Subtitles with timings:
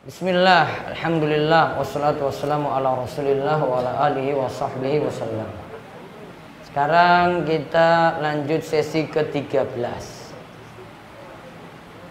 [0.00, 5.44] Bismillah, Alhamdulillah, wassalatu wassalamu ala rasulillah wa ala alihi wa sahbihi wasallam
[6.64, 9.76] Sekarang kita lanjut sesi ke-13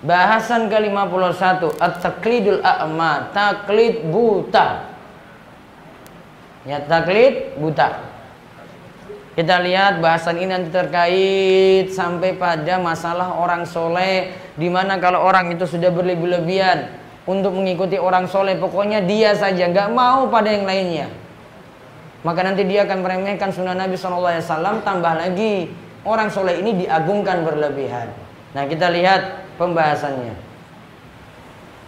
[0.05, 4.85] Bahasan ke-51 At-taklidul a'ma Taklid buta.
[6.69, 8.05] Ya taklid buta.
[9.33, 15.57] Kita lihat bahasan ini nanti terkait sampai pada masalah orang soleh Di mana kalau orang
[15.57, 16.98] itu sudah berlebih-lebihan
[17.29, 21.13] untuk mengikuti orang soleh pokoknya dia saja nggak mau pada yang lainnya.
[22.25, 25.69] Maka nanti dia akan meremehkan sunnah Nabi SAW tambah lagi
[26.03, 28.09] orang soleh ini diagungkan berlebihan.
[28.57, 30.33] Nah kita lihat pembahasannya.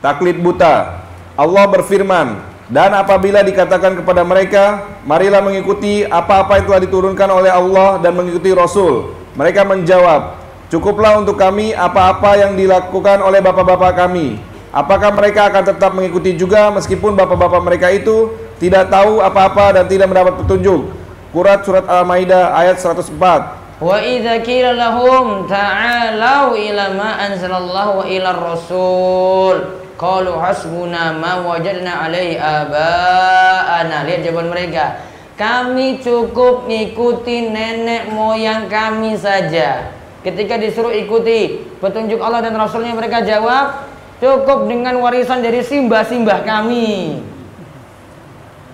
[0.06, 1.10] Taklid buta.
[1.34, 2.38] Allah berfirman
[2.70, 8.54] dan apabila dikatakan kepada mereka marilah mengikuti apa-apa yang telah diturunkan oleh Allah dan mengikuti
[8.54, 9.18] Rasul.
[9.34, 10.38] Mereka menjawab
[10.70, 16.72] cukuplah untuk kami apa-apa yang dilakukan oleh bapak-bapak kami Apakah mereka akan tetap mengikuti juga
[16.72, 20.96] meskipun bapak-bapak mereka itu tidak tahu apa-apa dan tidak mendapat petunjuk?
[21.36, 23.84] Quran surat Al-Maidah ayat 104.
[23.84, 29.56] Wa idza qila lahum ta'alu ila ma anzalallahu wa ila rasul
[30.00, 34.08] qalu hasbuna ma wajadna alaihi aba'ana.
[34.08, 35.04] Lihat jawaban mereka.
[35.36, 40.00] Kami cukup mengikuti nenek moyang kami saja.
[40.22, 43.91] Ketika disuruh ikuti petunjuk Allah dan Rasulnya mereka jawab
[44.22, 47.18] Cukup dengan warisan dari simbah-simbah kami.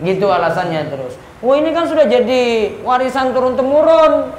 [0.03, 1.15] Gitu alasannya terus.
[1.39, 4.35] Wah ini kan sudah jadi warisan turun-temurun.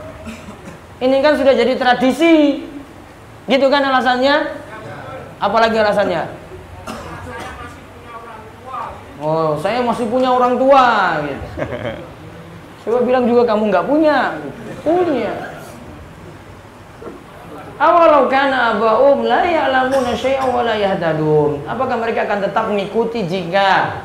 [1.01, 2.61] Ini kan sudah jadi tradisi.
[3.49, 4.53] Gitu kan alasannya?
[5.41, 6.29] Apalagi alasannya?
[9.19, 11.47] Oh, saya masih punya orang tua gitu.
[12.87, 14.19] Coba bilang juga kamu nggak punya.
[14.85, 15.58] Punya.
[17.79, 21.63] Awalau kana aba'um la ya'lamuna syai'an wa la yahtadun.
[21.63, 24.03] Apakah mereka akan tetap mengikuti jika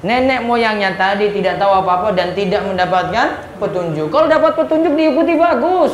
[0.00, 4.08] nenek moyangnya tadi tidak tahu apa-apa dan tidak mendapatkan petunjuk?
[4.08, 5.92] Kalau dapat petunjuk diikuti bagus.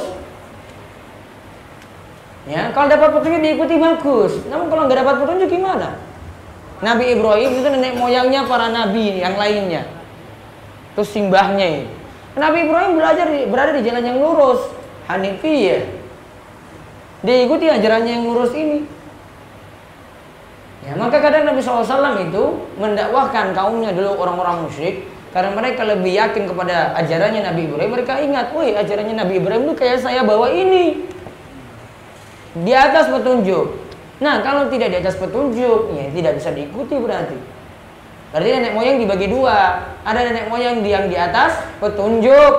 [2.47, 4.33] Ya, kalau dapat petunjuk diikuti bagus.
[4.47, 5.99] Namun kalau nggak dapat petunjuk gimana?
[6.79, 9.83] Nabi Ibrahim itu nenek moyangnya para nabi yang lainnya.
[10.95, 11.91] Terus simbahnya
[12.39, 14.61] Nabi Ibrahim belajar berada di jalan yang lurus,
[15.09, 15.96] Hanifiyah
[17.25, 18.85] dia ikuti ajarannya yang lurus ini.
[20.87, 22.45] Ya, maka kadang Nabi SAW itu
[22.79, 25.03] mendakwahkan kaumnya dulu orang-orang musyrik
[25.35, 27.91] karena mereka lebih yakin kepada ajarannya Nabi Ibrahim.
[27.91, 31.03] Mereka ingat, woi ajarannya Nabi Ibrahim itu kayak saya bawa ini
[32.57, 33.83] di atas petunjuk.
[34.23, 37.37] Nah kalau tidak di atas petunjuk, ya tidak bisa diikuti berarti.
[38.31, 39.81] Berarti nenek moyang dibagi dua.
[40.05, 42.55] Ada nenek moyang yang di atas petunjuk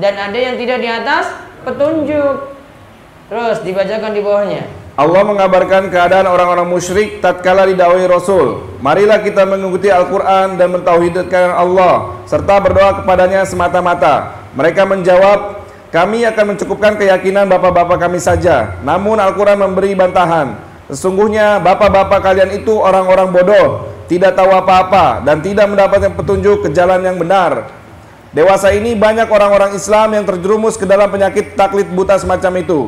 [0.00, 1.32] dan ada yang tidak di atas
[1.64, 2.55] petunjuk.
[3.26, 4.62] Terus dibacakan di bawahnya.
[4.96, 8.64] Allah mengabarkan keadaan orang-orang musyrik tatkala didakwai Rasul.
[8.80, 14.40] Marilah kita mengikuti Al-Quran dan mentauhidkan Allah serta berdoa kepadanya semata-mata.
[14.56, 18.80] Mereka menjawab, kami akan mencukupkan keyakinan bapak-bapak kami saja.
[18.80, 20.56] Namun Al-Quran memberi bantahan.
[20.88, 27.02] Sesungguhnya bapak-bapak kalian itu orang-orang bodoh, tidak tahu apa-apa dan tidak mendapatkan petunjuk ke jalan
[27.02, 27.68] yang benar.
[28.32, 32.80] Dewasa ini banyak orang-orang Islam yang terjerumus ke dalam penyakit taklid buta semacam itu.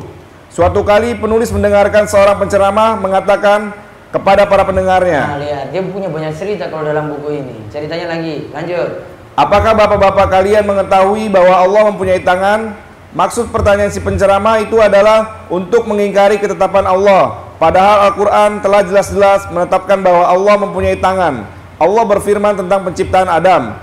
[0.49, 3.73] Suatu kali penulis mendengarkan seorang penceramah mengatakan
[4.09, 5.37] kepada para pendengarnya.
[5.37, 7.57] Nah, lihat, dia punya banyak cerita kalau dalam buku ini.
[7.69, 9.05] Ceritanya lagi, lanjut.
[9.39, 12.75] Apakah bapak-bapak kalian mengetahui bahwa Allah mempunyai tangan?
[13.15, 17.49] Maksud pertanyaan si penceramah itu adalah untuk mengingkari ketetapan Allah.
[17.57, 21.49] Padahal Al-Quran telah jelas-jelas menetapkan bahwa Allah mempunyai tangan.
[21.79, 23.77] Allah berfirman tentang penciptaan Adam.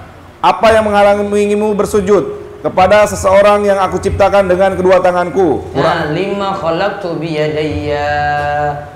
[0.44, 2.45] Apa yang menghalangimu bersujud?
[2.66, 5.70] Kepada seseorang yang aku ciptakan dengan kedua tanganku.
[5.78, 8.10] Nah, lima khalaqtu biyadayya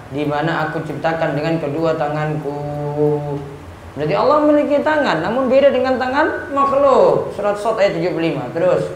[0.10, 2.58] di mana aku ciptakan dengan kedua tanganku.
[3.94, 7.30] Berarti Allah memiliki tangan, namun beda dengan tangan makhluk.
[7.38, 8.58] Surat Sot ayat 75.
[8.58, 8.90] Terus.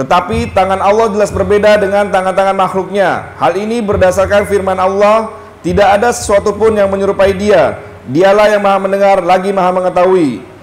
[0.00, 3.36] Tetapi tangan Allah jelas berbeda dengan tangan-tangan makhluknya.
[3.36, 7.76] Hal ini berdasarkan firman Allah, tidak ada sesuatu pun yang menyerupai dia.
[8.08, 10.53] Dialah yang maha mendengar lagi maha mengetahui.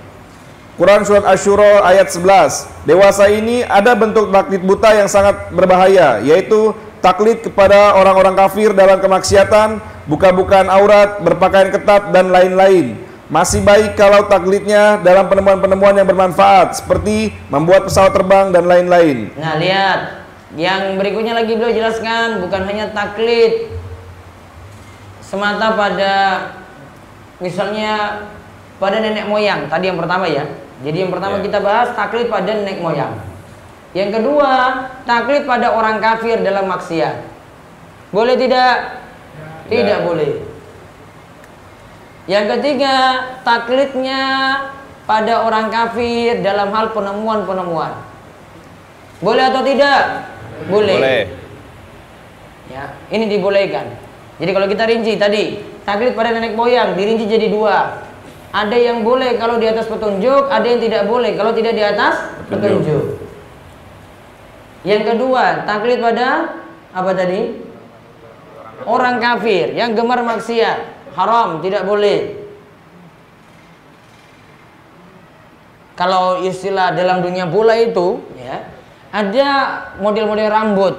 [0.79, 2.88] Quran surat Asyura ayat 11.
[2.88, 6.71] Dewasa ini ada bentuk taklid buta yang sangat berbahaya, yaitu
[7.03, 12.95] taklid kepada orang-orang kafir dalam kemaksiatan, buka-bukaan aurat, berpakaian ketat dan lain-lain.
[13.31, 19.31] Masih baik kalau taklidnya dalam penemuan-penemuan yang bermanfaat seperti membuat pesawat terbang dan lain-lain.
[19.39, 20.00] Nah, lihat.
[20.51, 23.71] Yang berikutnya lagi beliau jelaskan bukan hanya taklid
[25.24, 26.15] semata pada
[27.39, 28.27] misalnya
[28.81, 30.50] pada nenek moyang tadi yang pertama ya
[30.81, 31.45] jadi yang pertama yeah.
[31.45, 33.13] kita bahas taklid pada nenek moyang.
[33.94, 34.51] Yang kedua,
[35.06, 37.22] taklid pada orang kafir dalam maksiat.
[38.10, 39.04] Boleh tidak?
[39.68, 40.33] Tidak, tidak boleh.
[42.25, 42.95] Yang ketiga,
[43.44, 44.22] taklidnya
[45.06, 47.94] pada orang kafir dalam hal penemuan-penemuan.
[49.22, 50.31] Boleh atau tidak?
[50.72, 50.98] Boleh.
[50.98, 51.24] Boleh.
[52.72, 53.92] Ya, ini dibolehkan.
[54.39, 58.10] Jadi kalau kita rinci tadi, taklid pada nenek moyang dirinci jadi dua.
[58.51, 62.19] Ada yang boleh kalau di atas petunjuk, ada yang tidak boleh kalau tidak di atas
[62.51, 62.83] petunjuk.
[62.83, 63.06] petunjuk.
[64.83, 66.59] Yang kedua, taklid pada
[66.92, 67.63] apa tadi?
[68.83, 72.44] Orang kafir yang gemar maksiat, haram, tidak boleh.
[75.95, 78.68] Kalau istilah dalam dunia bola itu, ya,
[79.13, 79.50] ada
[80.01, 80.95] model-model rambut.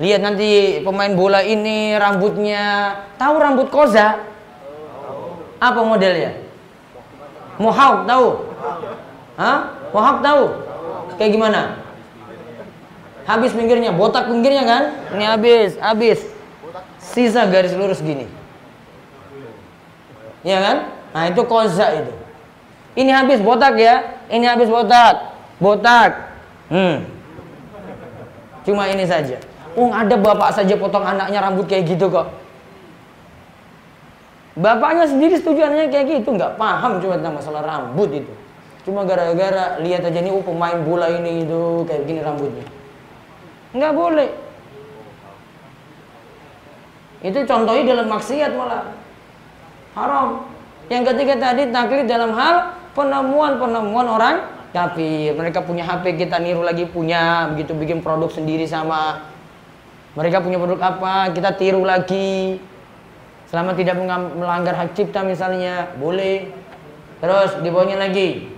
[0.00, 4.33] Lihat nanti pemain bola ini rambutnya, tahu rambut koza?
[5.64, 6.36] Apa modelnya?
[7.56, 8.28] Mohawk tahu?
[9.40, 9.58] Hah?
[9.96, 10.42] Mohawk tahu?
[11.16, 11.60] Kayak gimana?
[13.24, 14.82] Habis pinggirnya, botak pinggirnya kan?
[15.16, 16.20] Ini habis, habis.
[17.00, 18.28] Sisa garis lurus gini.
[20.44, 20.76] Ya kan?
[21.16, 22.12] Nah itu koza itu.
[23.00, 26.36] Ini habis botak ya, ini habis botak, botak.
[26.68, 27.08] Hmm.
[28.68, 29.40] Cuma ini saja.
[29.74, 32.43] Oh ada bapak saja potong anaknya rambut kayak gitu kok.
[34.54, 38.32] Bapaknya sendiri setuju anaknya kayak gitu, nggak paham cuma tentang masalah rambut itu.
[38.86, 42.66] Cuma gara-gara lihat aja nih, oh pemain bola ini itu kayak gini rambutnya.
[43.74, 44.30] Nggak boleh.
[47.24, 48.94] Itu contohnya dalam maksiat malah.
[49.96, 50.46] Haram.
[50.92, 54.36] Yang ketiga tadi taklid dalam hal penemuan-penemuan orang
[54.70, 55.32] kafir.
[55.32, 59.24] Mereka punya HP, kita niru lagi punya, begitu bikin produk sendiri sama.
[60.14, 62.60] Mereka punya produk apa, kita tiru lagi.
[63.54, 64.02] Selama tidak
[64.34, 66.50] melanggar hak cipta misalnya, boleh.
[67.22, 68.50] Terus di bawahnya lagi.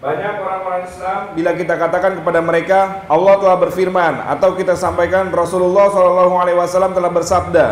[0.00, 5.92] Banyak orang-orang Islam bila kita katakan kepada mereka Allah telah berfirman atau kita sampaikan Rasulullah
[5.92, 7.66] SAW telah bersabda,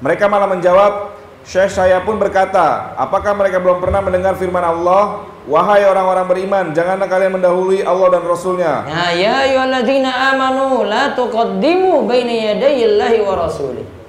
[0.00, 1.12] mereka malah menjawab
[1.44, 5.28] Syekh saya pun berkata, apakah mereka belum pernah mendengar firman Allah?
[5.44, 8.88] Wahai orang-orang beriman, janganlah kalian mendahului Allah dan Rasulnya.
[8.88, 14.01] Ya, ya ayyuhalladzina amanu la tuqaddimu baina yadayillahi wa rasulih.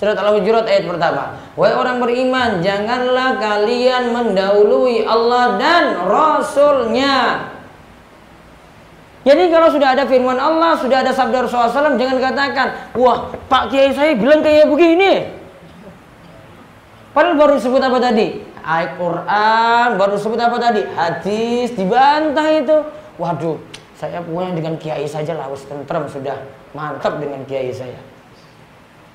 [0.00, 1.36] Surat Al-Hujurat ayat pertama.
[1.60, 7.44] Wahai orang beriman, janganlah kalian mendahului Allah dan Rasulnya.
[9.28, 13.68] Jadi kalau sudah ada firman Allah, sudah ada sabda Rasulullah SAW, jangan katakan, wah Pak
[13.68, 15.36] Kiai saya bilang kayak begini.
[17.12, 18.40] Padahal baru disebut apa tadi?
[18.64, 20.80] Al-Quran, baru disebut apa tadi?
[20.96, 22.76] Hadis, dibantah itu.
[23.20, 23.60] Waduh,
[24.00, 26.40] saya punya dengan kiai saja lah, tentrem sudah
[26.72, 28.00] mantap dengan kiai saya.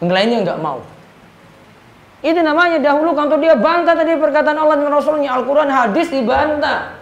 [0.04, 0.80] Yang lainnya nggak mau.
[2.26, 6.98] Itu namanya dahulu kalau dia bantah tadi perkataan Allah dan Rasulnya Al-Quran hadis dibantah.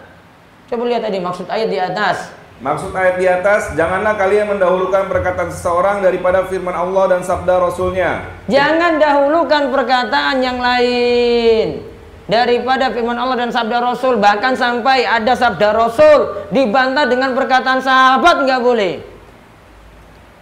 [0.68, 2.28] Coba lihat tadi maksud ayat di atas.
[2.62, 8.30] Maksud ayat di atas, janganlah kalian mendahulukan perkataan seseorang daripada firman Allah dan sabda Rasulnya.
[8.46, 11.82] Jangan dahulukan perkataan yang lain
[12.30, 14.22] daripada firman Allah dan sabda Rasul.
[14.22, 19.02] Bahkan sampai ada sabda Rasul dibantah dengan perkataan sahabat nggak boleh.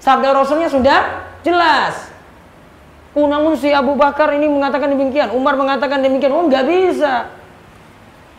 [0.02, 1.00] Sabda Rasulnya sudah
[1.40, 2.12] jelas.
[3.12, 6.32] Oh, namun si Abu Bakar ini mengatakan demikian, Umar mengatakan demikian.
[6.32, 7.29] Oh nggak bisa.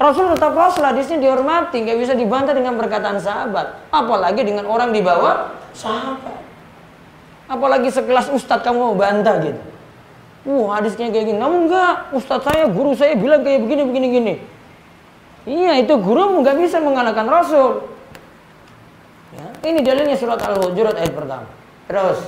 [0.01, 3.85] Rasul tetap Rasul hadisnya dihormati, nggak bisa dibantah dengan perkataan sahabat.
[3.93, 6.41] Apalagi dengan orang di bawah sahabat.
[7.45, 9.61] Apalagi sekelas ustadz kamu mau bantah gitu.
[10.49, 11.37] Wah hadisnya kayak gini.
[11.37, 14.33] Namun enggak, ustadz saya, guru saya bilang kayak begini, begini, gini.
[15.43, 17.93] Iya itu guru nggak bisa mengalahkan Rasul.
[19.33, 21.47] Ya, ini dalilnya surat Al-Hujurat ayat pertama.
[21.85, 22.19] Terus.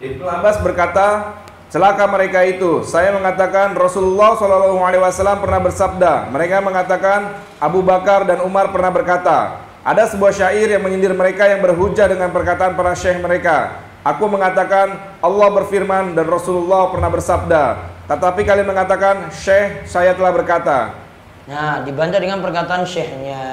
[0.00, 1.36] Ibnu Abbas berkata,
[1.70, 2.82] Celaka mereka itu.
[2.82, 6.26] Saya mengatakan Rasulullah Wasallam pernah bersabda.
[6.34, 9.62] Mereka mengatakan Abu Bakar dan Umar pernah berkata.
[9.86, 13.86] Ada sebuah syair yang menyindir mereka yang berhujah dengan perkataan para syekh mereka.
[14.02, 17.64] Aku mengatakan Allah berfirman dan Rasulullah pernah bersabda.
[18.10, 20.98] Tetapi kalian mengatakan syekh saya telah berkata.
[21.46, 23.46] Nah, dibantah dengan perkataan syekhnya.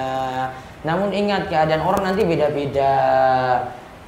[0.82, 2.98] Namun ingat keadaan orang nanti beda-beda.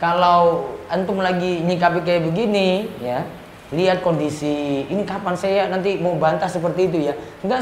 [0.02, 3.22] Kalau antum lagi nyikapi kayak begini, ya,
[3.70, 7.14] lihat kondisi ini kapan saya nanti mau bantah seperti itu ya.
[7.46, 7.60] Nggak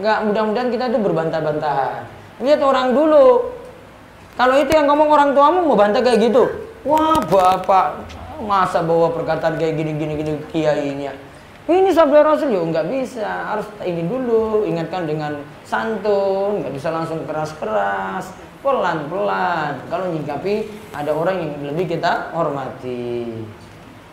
[0.00, 2.02] nggak mudah-mudahan kita itu berbantah-bantahan.
[2.40, 3.52] Lihat orang dulu.
[4.38, 6.48] Kalau itu yang ngomong orang tuamu mau bantah kayak gitu?
[6.88, 8.08] Wah bapak
[8.40, 11.12] masa bawa perkataan kayak gini gini gini kiainya
[11.70, 13.28] ini sabda rasul ya nggak bisa.
[13.54, 19.78] Harus ini dulu ingatkan dengan santun nggak bisa langsung keras-keras pelan-pelan.
[19.86, 23.30] Kalau nyikapi ada orang yang lebih kita hormati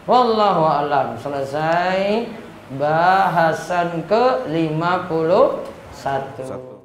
[0.07, 1.19] Wallahu a'lam.
[1.19, 2.31] Selesai
[2.79, 5.67] bahasan ke 51.
[5.91, 6.76] Satu.